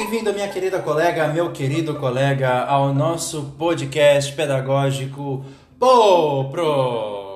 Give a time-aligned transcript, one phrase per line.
[0.00, 5.44] Bem-vindo, minha querida colega, meu querido colega, ao nosso podcast pedagógico
[5.78, 7.28] POPRO.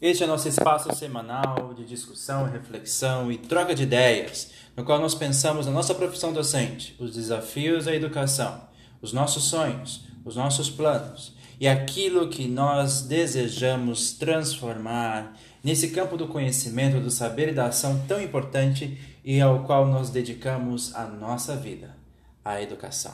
[0.00, 5.14] Este é nosso espaço semanal de discussão, reflexão e troca de ideias, no qual nós
[5.14, 8.58] pensamos na nossa profissão docente, os desafios da educação,
[9.02, 16.28] os nossos sonhos, os nossos planos e aquilo que nós desejamos transformar nesse campo do
[16.28, 21.56] conhecimento, do saber e da ação tão importante e ao qual nós dedicamos a nossa
[21.56, 21.96] vida,
[22.44, 23.12] a educação.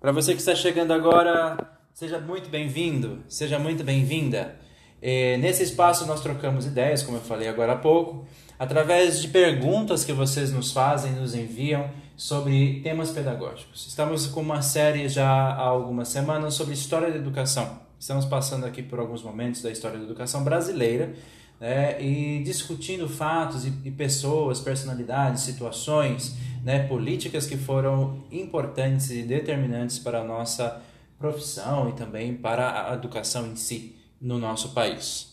[0.00, 4.56] Para você que está chegando agora, seja muito bem-vindo, seja muito bem-vinda.
[5.02, 8.26] Nesse espaço nós trocamos ideias, como eu falei agora há pouco,
[8.58, 13.86] através de perguntas que vocês nos fazem, nos enviam sobre temas pedagógicos.
[13.86, 17.80] Estamos com uma série já há algumas semanas sobre história da educação.
[17.98, 21.14] Estamos passando aqui por alguns momentos da história da educação brasileira
[21.58, 29.22] né, e discutindo fatos e, e pessoas, personalidades, situações, né, políticas que foram importantes e
[29.22, 30.82] determinantes para a nossa
[31.18, 35.30] profissão e também para a educação em si no nosso país.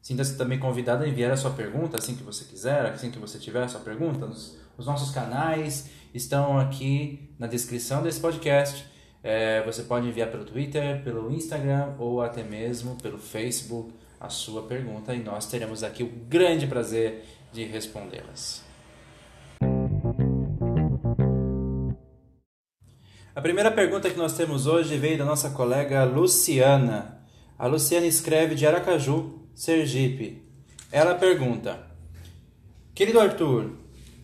[0.00, 3.38] Sinta-se também convidado a enviar a sua pergunta assim que você quiser, assim que você
[3.38, 4.24] tiver a sua pergunta.
[4.26, 8.86] Os, os nossos canais estão aqui na descrição desse podcast.
[9.22, 14.62] É, você pode enviar pelo Twitter, pelo Instagram ou até mesmo pelo Facebook a sua
[14.62, 18.65] pergunta e nós teremos aqui o grande prazer de respondê-las.
[23.36, 27.20] A primeira pergunta que nós temos hoje veio da nossa colega Luciana.
[27.58, 30.42] A Luciana escreve de Aracaju, Sergipe.
[30.90, 31.78] Ela pergunta:
[32.94, 33.72] Querido Arthur,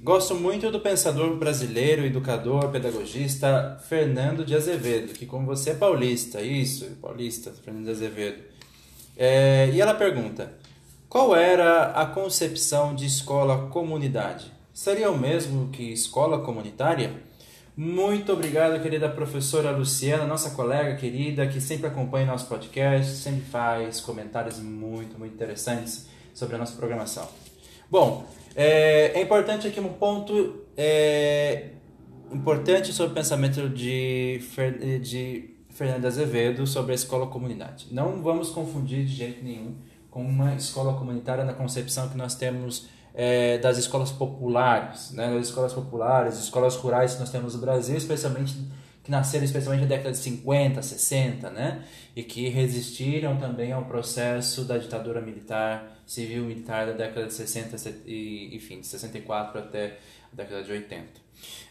[0.02, 6.40] gosto muito do pensador brasileiro, educador, pedagogista Fernando de Azevedo, que como você é paulista,
[6.40, 8.42] isso, paulista, Fernando de Azevedo.
[9.14, 10.54] É, e ela pergunta:
[11.06, 14.50] Qual era a concepção de escola-comunidade?
[14.72, 17.30] Seria o mesmo que escola comunitária?
[17.74, 23.98] Muito obrigado, querida professora Luciana, nossa colega querida, que sempre acompanha nosso podcast, sempre faz
[23.98, 27.26] comentários muito, muito interessantes sobre a nossa programação.
[27.90, 31.70] Bom, é, é importante aqui um ponto é,
[32.30, 34.38] importante sobre o pensamento de,
[35.02, 37.86] de Fernando Azevedo sobre a escola comunidade.
[37.90, 39.76] Não vamos confundir de jeito nenhum
[40.10, 45.48] com uma escola comunitária na concepção que nós temos é, das escolas populares, né, das
[45.48, 48.54] escolas populares, escolas rurais que nós temos no Brasil, especialmente
[49.02, 51.82] que nasceram especialmente na década de 50, 60, né,
[52.14, 57.76] e que resistiram também ao processo da ditadura militar, civil militar da década de 60
[58.06, 59.98] e, enfim, de 64 até
[60.32, 61.04] a década de 80.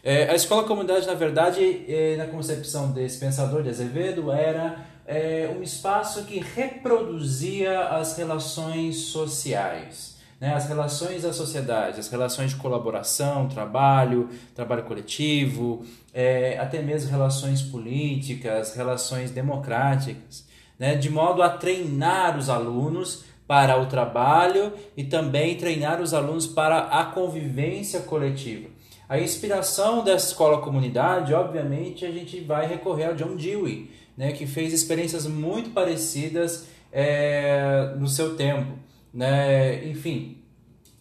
[0.04, 5.50] É, a escola comunidade, na verdade, é, na concepção desse pensador de Azevedo, era é,
[5.56, 10.11] um espaço que reproduzia as relações sociais
[10.42, 17.12] né, as relações da sociedade, as relações de colaboração, trabalho, trabalho coletivo, é, até mesmo
[17.12, 20.44] relações políticas, relações democráticas,
[20.76, 26.48] né, de modo a treinar os alunos para o trabalho e também treinar os alunos
[26.48, 28.68] para a convivência coletiva.
[29.08, 34.44] A inspiração dessa escola comunidade, obviamente, a gente vai recorrer ao John Dewey, né, que
[34.48, 38.82] fez experiências muito parecidas é, no seu tempo
[39.12, 39.84] né?
[39.88, 40.38] Enfim,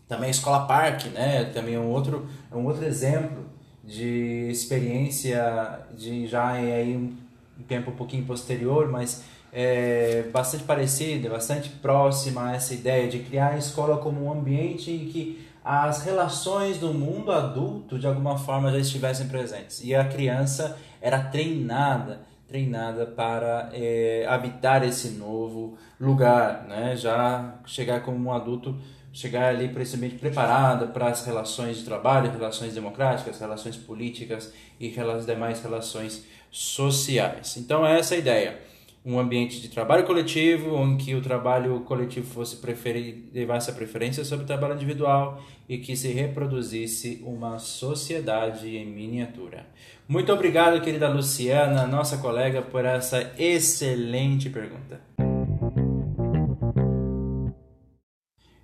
[0.08, 1.46] também a Escola Parque, né?
[1.46, 3.46] Também é um outro, é um outro exemplo
[3.84, 9.24] de experiência de já aí um tempo um pouquinho posterior, mas
[9.54, 14.92] é bastante parecida, bastante próxima a essa ideia de criar a escola como um ambiente
[14.92, 20.06] em que as relações do mundo adulto de alguma forma já estivessem presentes e a
[20.06, 26.98] criança era treinada treinada para é, habitar esse novo lugar, né?
[26.98, 28.78] Já chegar como um adulto,
[29.14, 35.26] chegar ali ambiente preparada para as relações de trabalho, relações democráticas, relações políticas e as
[35.26, 37.56] demais relações sociais.
[37.56, 38.71] Então é essa a ideia
[39.04, 44.24] um ambiente de trabalho coletivo, em que o trabalho coletivo fosse preferir, levasse a preferência
[44.24, 49.66] sobre o trabalho individual e que se reproduzisse uma sociedade em miniatura.
[50.08, 55.02] Muito obrigado, querida Luciana, nossa colega, por essa excelente pergunta.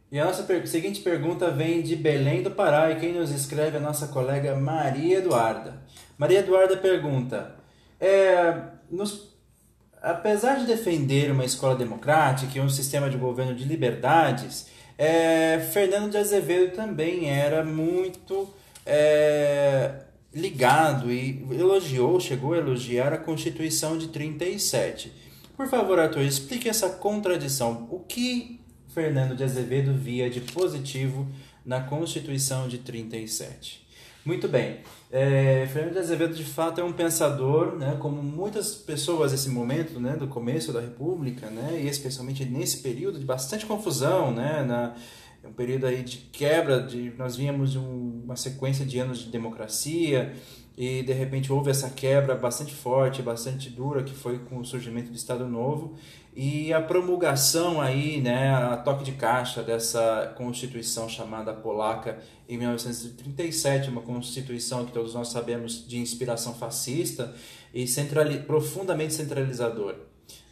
[0.09, 3.75] E a nossa per seguinte pergunta vem de Belém do Pará e quem nos escreve
[3.75, 5.81] é a nossa colega Maria Eduarda.
[6.17, 7.55] Maria Eduarda pergunta:
[7.99, 9.26] é, nos
[10.11, 14.67] apesar de defender uma escola democrática e um sistema de governo de liberdades,
[14.97, 18.53] é, Fernando de Azevedo também era muito
[18.85, 19.91] é,
[20.33, 25.11] ligado e elogiou, chegou a elogiar a Constituição de 37.
[25.55, 27.87] Por favor, Arthur, explique essa contradição.
[27.91, 28.61] O que
[28.93, 31.27] Fernando de Azevedo via de positivo
[31.65, 33.86] na Constituição de 37?
[34.27, 34.79] Muito bem.
[35.09, 40.01] É, Fernando de Azevedo, de fato, é um pensador, né, como muitas pessoas nesse momento,
[40.01, 44.95] né, do começo da República, né, e especialmente nesse período de bastante confusão, né, na,
[45.45, 49.29] um período aí de quebra, de, nós vínhamos de um, uma sequência de anos de
[49.29, 50.33] democracia
[50.77, 55.09] e de repente houve essa quebra bastante forte, bastante dura, que foi com o surgimento
[55.09, 55.95] do Estado Novo
[56.39, 63.89] e a promulgação aí, né, a toque de caixa dessa constituição chamada polaca em 1937,
[63.89, 67.33] uma constituição que todos nós sabemos de inspiração fascista
[67.73, 69.97] e centrali profundamente centralizadora.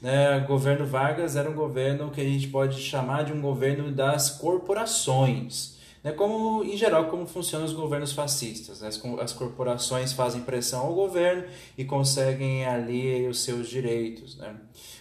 [0.01, 3.91] Né, o governo Vargas era um governo que a gente pode chamar de um governo
[3.91, 5.77] das corporações.
[6.05, 8.79] Né, como, em geral, como funcionam os governos fascistas.
[8.79, 8.89] Né?
[8.89, 14.37] As, as corporações fazem pressão ao governo e conseguem ali os seus direitos.
[14.37, 14.55] Né?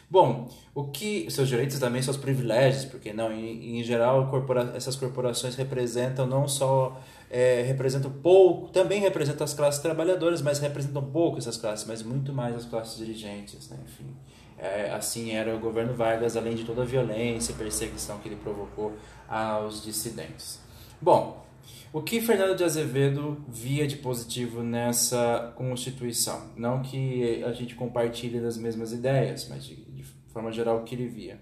[0.08, 4.96] Bom, o que seus direitos também seus privilégios, porque não, em, em geral corpora, essas
[4.96, 6.98] corporações representam não só
[7.30, 12.32] é, representam pouco, também representam as classes trabalhadoras, mas representam pouco essas classes, mas muito
[12.32, 13.76] mais as classes dirigentes, né?
[13.84, 14.06] enfim.
[14.56, 18.36] É, assim era o governo Vargas, além de toda a violência e perseguição que ele
[18.36, 18.94] provocou
[19.28, 20.63] aos dissidentes.
[21.04, 21.44] Bom,
[21.92, 26.46] o que Fernando de Azevedo via de positivo nessa Constituição?
[26.56, 30.02] Não que a gente compartilhe das mesmas ideias, mas de, de
[30.32, 31.38] forma geral o que ele via.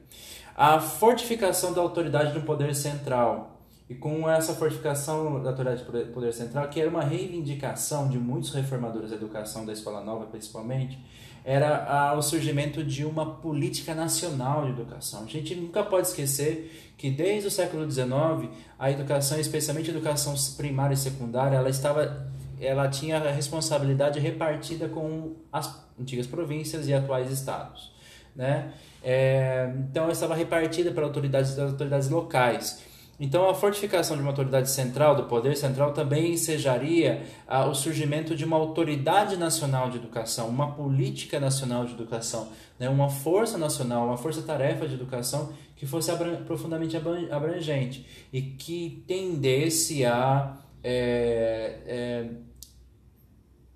[0.57, 3.52] A fortificação da autoridade do poder central.
[3.93, 8.51] E com essa fortificação da autoridade do poder central, que era uma reivindicação de muitos
[8.55, 10.99] reformadores da educação da Escola Nova, principalmente,
[11.45, 15.25] era o surgimento de uma política nacional de educação.
[15.25, 18.49] A gente nunca pode esquecer que desde o século XIX
[18.79, 22.27] a educação, especialmente a educação primária e secundária, ela estava,
[22.59, 27.93] ela tinha a responsabilidade repartida com as antigas províncias e atuais estados,
[28.35, 28.73] né?
[29.05, 32.91] É, então ela estava repartida para autoridades das autoridades locais.
[33.25, 38.35] Então, a fortificação de uma autoridade central, do poder central, também ensejaria ah, o surgimento
[38.35, 42.49] de uma autoridade nacional de educação, uma política nacional de educação,
[42.81, 42.89] né?
[42.89, 46.11] uma força nacional, uma força-tarefa de educação que fosse
[46.49, 46.97] profundamente
[47.31, 52.27] abrangente e que tendesse a é, é,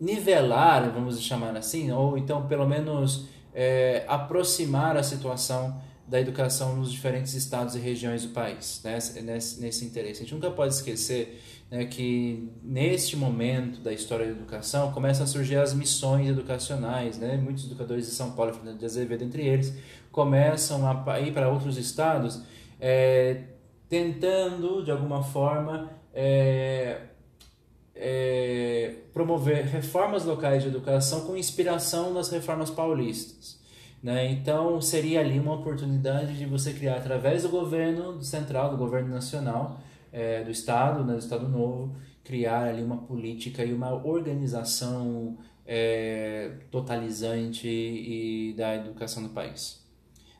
[0.01, 6.93] nivelar, vamos chamar assim, ou então pelo menos é, aproximar a situação da educação nos
[6.93, 8.99] diferentes estados e regiões do país, né?
[9.23, 10.21] nesse, nesse interesse.
[10.21, 15.27] A gente nunca pode esquecer né, que neste momento da história da educação começam a
[15.27, 17.37] surgir as missões educacionais, né?
[17.37, 19.75] muitos educadores de São Paulo, Fernando de Azevedo entre eles,
[20.13, 22.41] começam a ir para outros estados
[22.81, 23.43] é,
[23.89, 27.01] tentando, de alguma forma, é,
[27.95, 33.59] é, promover reformas locais de educação com inspiração nas reformas paulistas.
[34.03, 34.31] Né?
[34.31, 39.81] Então, seria ali uma oportunidade de você criar, através do governo central, do governo nacional,
[40.13, 46.53] é, do Estado, né, do Estado Novo, criar ali uma política e uma organização é,
[46.71, 49.85] totalizante e da educação do país.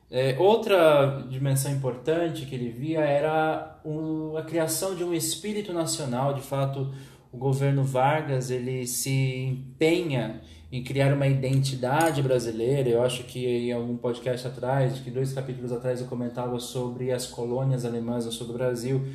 [0.09, 6.33] É, outra dimensão importante que ele via era um, a criação de um espírito nacional.
[6.33, 6.93] De fato,
[7.37, 10.41] o governo Vargas ele se empenha
[10.71, 12.89] em criar uma identidade brasileira.
[12.89, 17.27] Eu acho que em algum podcast atrás, que dois capítulos atrás eu comentava sobre as
[17.27, 19.05] colônias alemãs sobre o Brasil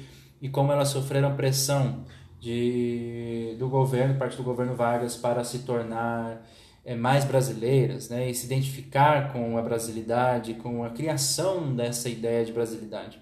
[0.41, 2.05] e como elas sofreram pressão
[2.39, 6.47] de, do governo, parte do governo Vargas, para se tornar
[6.85, 12.45] é, mais brasileiras, né, e se identificar com a brasilidade, com a criação dessa ideia
[12.45, 13.22] de brasilidade.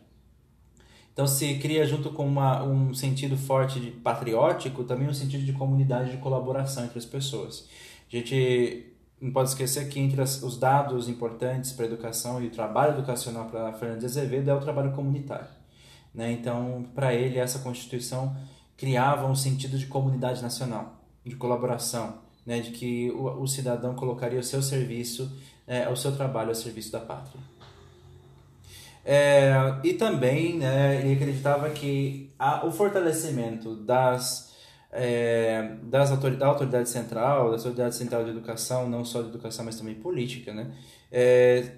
[1.13, 5.53] Então se cria junto com uma, um sentido forte de patriótico, também um sentido de
[5.53, 7.69] comunidade, de colaboração entre as pessoas.
[8.11, 8.91] A gente
[9.21, 12.95] não pode esquecer que entre as, os dados importantes para a educação e o trabalho
[12.95, 15.47] educacional para Fernando Azevedo é o trabalho comunitário.
[16.15, 16.33] Né?
[16.33, 18.35] Então, para ele, essa Constituição
[18.77, 22.61] criava um sentido de comunidade nacional, de colaboração, né?
[22.61, 25.31] de que o, o cidadão colocaria o seu serviço,
[25.67, 27.41] é, o seu trabalho ao serviço da pátria.
[29.05, 29.53] É,
[29.83, 34.51] e também né, ele acreditava que a, o fortalecimento das
[34.93, 39.65] é, das autoridades, da autoridade central, da autoridade central de educação, não só de educação,
[39.65, 40.73] mas também política, né?
[41.11, 41.77] É,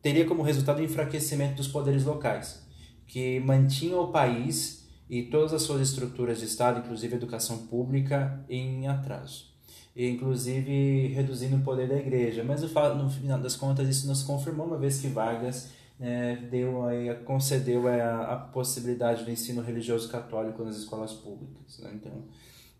[0.00, 2.66] teria como resultado o enfraquecimento dos poderes locais,
[3.06, 8.44] que mantinham o país e todas as suas estruturas de Estado, inclusive a educação pública,
[8.48, 9.52] em atraso.
[9.94, 12.42] Inclusive reduzindo o poder da igreja.
[12.42, 15.68] Mas no final das contas isso nos confirmou uma vez que Vargas
[16.00, 21.78] é, deu aí, concedeu a, a, possibilidade do ensino religioso católico nas escolas públicas.
[21.78, 21.90] Né?
[21.94, 22.12] Então,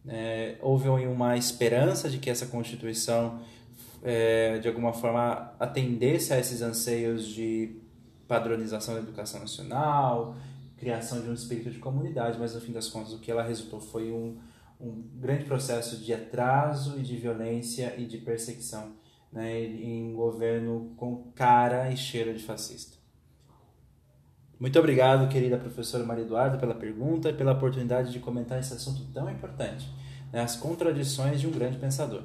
[0.04, 3.40] É, houve uma esperança de que essa Constituição,
[4.02, 7.76] é, de alguma forma, atendesse a esses anseios de
[8.26, 10.34] padronização da educação nacional,
[10.76, 13.80] criação de um espírito de comunidade, mas no fim das contas o que ela resultou
[13.80, 14.36] foi um,
[14.80, 18.96] um grande processo de atraso e de violência e de perseguição
[19.32, 23.01] né, em um governo com cara e cheiro de fascista.
[24.62, 29.04] Muito obrigado, querida professora Maria Eduarda, pela pergunta e pela oportunidade de comentar esse assunto
[29.12, 29.92] tão importante,
[30.32, 32.22] né, as contradições de um grande pensador.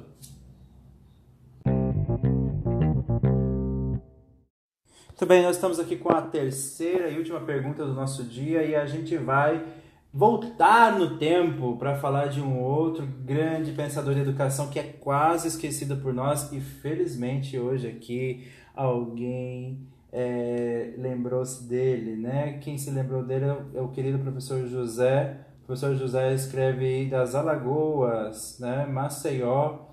[5.08, 8.76] Muito bem, nós estamos aqui com a terceira e última pergunta do nosso dia e
[8.76, 9.66] a gente vai
[10.14, 15.48] voltar no tempo para falar de um outro grande pensador de educação que é quase
[15.48, 22.58] esquecido por nós e felizmente hoje aqui alguém é, lembrou-se dele, né?
[22.58, 25.40] Quem se lembrou dele é o querido professor José.
[25.62, 28.86] O professor José escreve das Alagoas, né?
[28.86, 29.86] Maceió,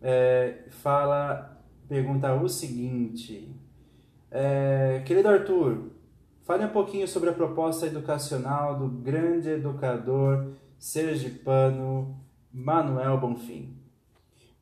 [0.00, 3.54] é, fala, pergunta o seguinte:
[4.30, 5.90] é, querido Arthur,
[6.42, 12.16] fale um pouquinho sobre a proposta educacional do grande educador sergipano
[12.52, 13.76] Manuel Bonfim.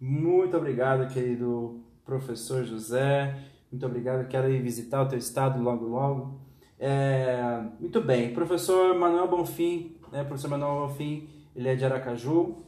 [0.00, 3.36] Muito obrigado, querido professor José.
[3.70, 4.26] Muito obrigado.
[4.28, 6.40] Quero ir visitar o teu estado logo, logo.
[6.78, 8.32] É, muito bem.
[8.32, 10.24] Professor Manuel Bonfim, né?
[10.24, 12.64] Professor Manuel Bonfim, ele é de Aracaju.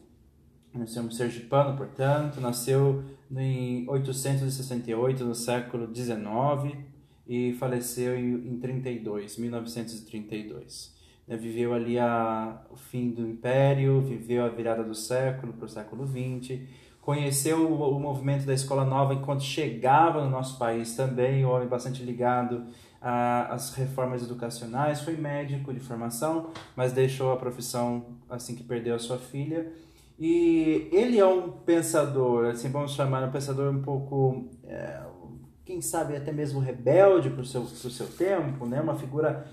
[0.87, 2.41] Somos sergipano, portanto.
[2.41, 6.93] Nasceu em 868, no século XIX
[7.27, 10.95] e faleceu em, 32, 1932.
[11.27, 15.69] Né, viveu ali a, o fim do Império, viveu a virada do século para o
[15.69, 16.61] século XX,
[17.03, 21.69] conheceu o, o, movimento da Escola Nova enquanto chegava no nosso país também, um homem
[21.69, 22.65] bastante ligado
[23.01, 28.99] às reformas educacionais, foi médico de formação, mas deixou a profissão assim que perdeu a
[29.01, 29.73] sua filha.
[30.17, 35.03] E ele é um pensador, assim, vamos chamar um pensador um pouco é,
[35.65, 38.81] quem sabe até mesmo rebelde para o seu, seu tempo, né?
[38.81, 39.45] uma figura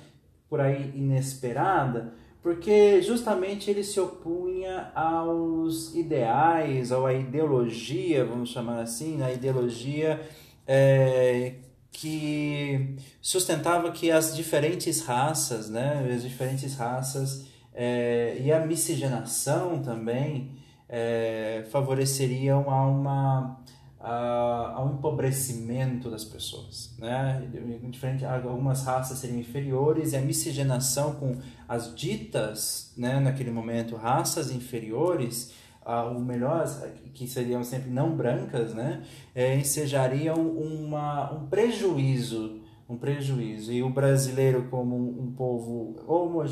[0.47, 8.81] por aí inesperada, porque justamente ele se opunha aos ideais, ou à ideologia, vamos chamar
[8.81, 10.21] assim, a ideologia
[10.65, 11.55] é,
[11.91, 20.51] que sustentava que as diferentes raças, né, as diferentes raças é, e a miscigenação também
[20.87, 23.59] é, favoreceriam a uma
[23.99, 27.45] ao empobrecimento das pessoas, né?
[27.89, 31.35] Diferente, algumas raças seriam inferiores e a miscigenação com
[31.67, 35.53] as ditas, né, naquele momento, raças inferiores,
[35.85, 36.65] uh, o melhor,
[37.13, 39.03] que seriam sempre não brancas, né,
[39.35, 43.71] é, ensejariam uma, um prejuízo, um prejuízo.
[43.71, 45.95] E o brasileiro, como um, um povo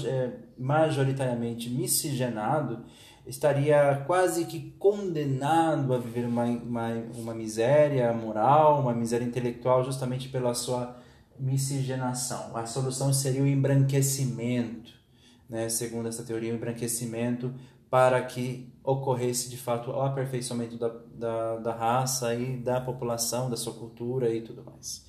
[0.05, 2.83] é, majoritariamente miscigenado,
[3.27, 10.29] estaria quase que condenado a viver uma, uma, uma miséria moral, uma miséria intelectual, justamente
[10.29, 10.97] pela sua
[11.39, 12.55] miscigenação.
[12.55, 14.91] A solução seria o embranquecimento,
[15.49, 15.69] né?
[15.69, 17.53] segundo essa teoria, o embranquecimento
[17.89, 23.57] para que ocorresse de fato o aperfeiçoamento da, da, da raça e da população, da
[23.57, 25.05] sua cultura e tudo mais.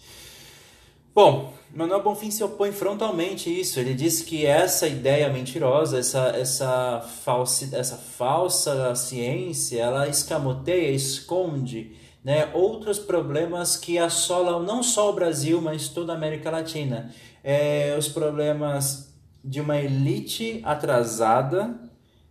[1.19, 3.81] Bom, Manuel Bonfim se opõe frontalmente a isso.
[3.81, 11.97] Ele diz que essa ideia mentirosa, essa, essa, falsi, essa falsa ciência, ela escamoteia, esconde
[12.23, 17.13] né, outros problemas que assolam não só o Brasil, mas toda a América Latina.
[17.43, 19.13] É, os problemas
[19.45, 21.81] de uma elite atrasada,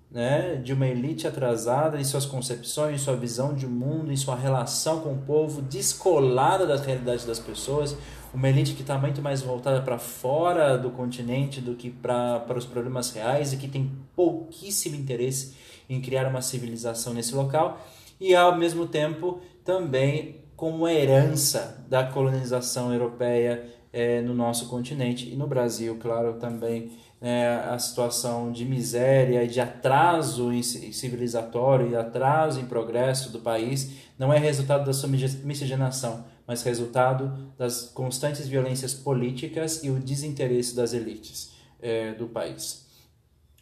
[0.10, 4.38] né, de uma elite atrasada em suas concepções, em sua visão de mundo, em sua
[4.38, 7.98] relação com o povo, descolada da realidade das pessoas,
[8.34, 12.66] uma elite que está muito mais voltada para fora do continente do que para os
[12.66, 15.56] problemas reais e que tem pouquíssimo interesse
[15.90, 17.82] em criar uma civilização nesse local
[18.20, 25.36] e ao mesmo tempo também como herança da colonização europeia é, no nosso continente e
[25.36, 26.92] no Brasil, claro, também
[27.22, 33.40] é, a situação de miséria e de atraso em civilizatório e atraso em progresso do
[33.40, 40.00] país não é resultado da sua miscigenação, mas resultado das constantes violências políticas e o
[40.00, 41.51] desinteresse das elites
[41.82, 42.88] é, do país.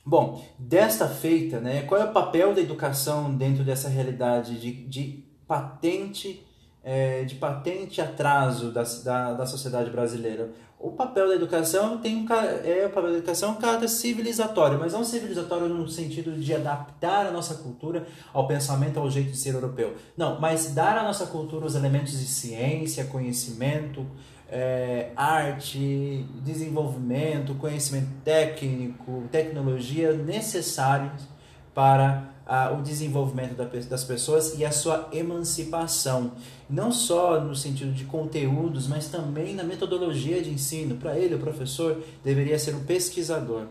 [0.06, 5.24] Bom, desta feita, né, qual é o papel da educação dentro dessa realidade de, de
[5.48, 6.46] patente
[6.84, 10.52] é, de patente atraso da, da, da sociedade brasileira?
[10.86, 12.28] O papel da educação tem um,
[12.64, 17.26] é o papel da educação um caráter civilizatório, mas não civilizatório no sentido de adaptar
[17.26, 19.96] a nossa cultura ao pensamento, ao jeito de ser europeu.
[20.16, 24.06] Não, mas dar à nossa cultura os elementos de ciência, conhecimento,
[24.48, 31.28] é, arte, desenvolvimento, conhecimento técnico, tecnologia necessários
[31.74, 36.34] para ah, o desenvolvimento das pessoas e a sua emancipação.
[36.70, 40.96] Não só no sentido de conteúdos, mas também na metodologia de ensino.
[40.96, 43.68] Para ele, o professor deveria ser um pesquisador.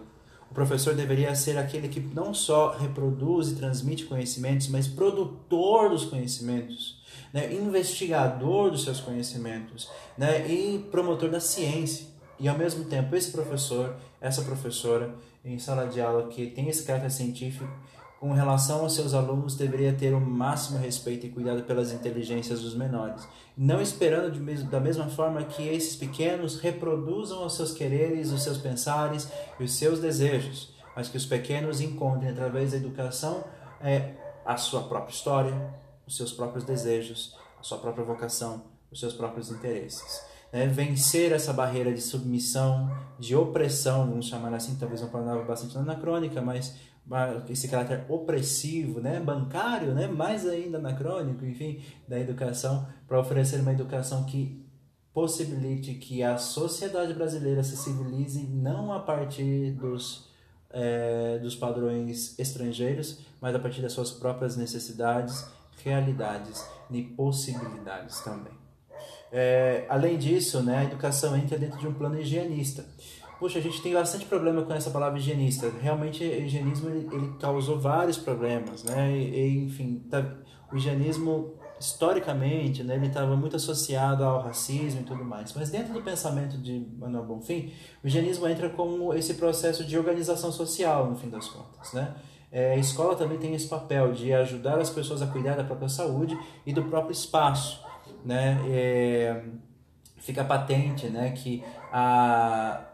[0.51, 6.05] O professor deveria ser aquele que não só reproduz e transmite conhecimentos, mas produtor dos
[6.05, 7.03] conhecimentos,
[7.33, 7.53] né?
[7.53, 10.47] investigador dos seus conhecimentos né?
[10.49, 12.07] e promotor da ciência.
[12.39, 15.15] E ao mesmo tempo, esse professor, essa professora
[15.45, 17.69] em sala de aula que tem esse caráter científico,
[18.25, 22.75] com relação aos seus alunos, deveria ter o máximo respeito e cuidado pelas inteligências dos
[22.75, 28.33] menores, não esperando de mesmo, da mesma forma que esses pequenos reproduzam os seus quereres,
[28.33, 29.29] os seus pensares
[29.61, 33.45] e os seus desejos, mas que os pequenos encontrem através da educação
[33.79, 35.75] é, a sua própria história,
[36.07, 40.25] os seus próprios desejos, a sua própria vocação, os seus próprios interesses.
[40.55, 40.69] Né?
[40.69, 46.41] Vencer essa barreira de submissão, de opressão, vamos chamar assim, talvez uma palavra bastante anacrônica,
[46.41, 46.79] mas
[47.51, 53.73] esse caráter opressivo, né, bancário, né, mais ainda anacrônico, enfim, da educação, para oferecer uma
[53.73, 54.65] educação que
[55.13, 60.31] possibilite que a sociedade brasileira se civilize não a partir dos,
[60.71, 65.47] é, dos padrões estrangeiros, mas a partir das suas próprias necessidades,
[65.85, 68.64] realidades e possibilidades também.
[69.37, 72.85] É, além disso, né, a educação entra dentro de um plano higienista.
[73.41, 75.69] Puxa, a gente tem bastante problema com essa palavra higienista.
[75.83, 79.11] Realmente, o higienismo ele, ele causou vários problemas, né?
[79.11, 80.25] E, e, enfim, tá,
[80.73, 85.53] o higienismo historicamente, né, ele estava muito associado ao racismo e tudo mais.
[85.53, 87.73] Mas dentro do pensamento de Manuel Bonfim,
[88.05, 92.15] o higienismo entra como esse processo de organização social, no fim das contas, né?
[92.53, 95.89] É, a escola também tem esse papel de ajudar as pessoas a cuidar da própria
[95.89, 97.85] saúde e do próprio espaço,
[98.25, 98.59] né?
[98.69, 99.43] É,
[100.19, 101.63] fica patente, né, que
[101.93, 102.85] a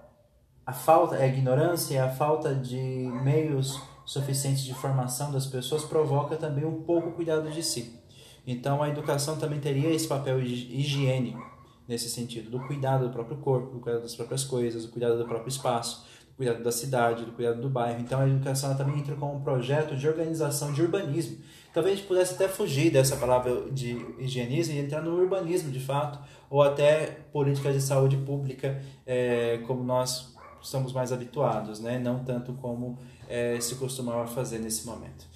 [0.70, 2.78] a falta, a ignorância, a falta de
[3.24, 7.98] meios suficientes de formação das pessoas provoca também um pouco cuidado de si.
[8.46, 11.44] Então a educação também teria esse papel higiênico
[11.88, 15.24] nesse sentido, do cuidado do próprio corpo, do cuidado das próprias coisas, do cuidado do
[15.24, 18.00] próprio espaço, do cuidado da cidade, do cuidado do bairro.
[18.00, 21.38] Então a educação também entra como um projeto de organização de urbanismo.
[21.72, 25.80] Talvez a gente pudesse até fugir dessa palavra de higienismo e entrar no urbanismo de
[25.80, 31.98] fato, ou até políticas de saúde pública, é, como nós estamos mais habituados, né?
[31.98, 35.29] não tanto como é, se costumava fazer nesse momento.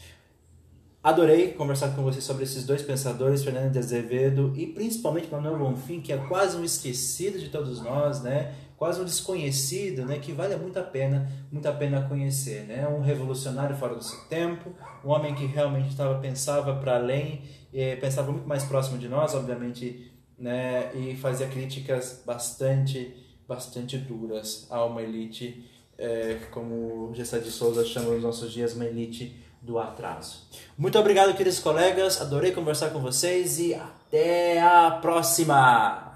[1.05, 6.01] Adorei conversar com você sobre esses dois pensadores, Fernando de Azevedo e principalmente Manuel Bonfim,
[6.01, 8.55] que é quase um esquecido de todos nós, né?
[8.75, 10.19] quase um desconhecido, né?
[10.19, 12.63] que vale muito a pena, muito a pena conhecer.
[12.63, 12.89] Né?
[12.89, 14.73] Um revolucionário fora do seu tempo,
[15.05, 17.43] um homem que realmente estava pensava para além,
[17.75, 20.91] eh, pensava muito mais próximo de nós, obviamente, né?
[20.95, 23.15] e fazia críticas bastante
[23.47, 28.87] bastante duras a uma elite, é, como Gessé de Souza chama nos nossos dias, uma
[28.87, 30.43] elite do atraso.
[30.77, 36.14] Muito obrigado, queridos colegas, adorei conversar com vocês e até a próxima!